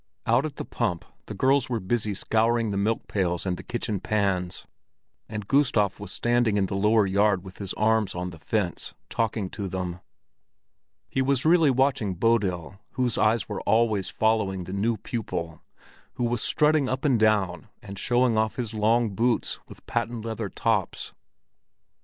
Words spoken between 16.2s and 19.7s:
was strutting up and down and showing off his long boots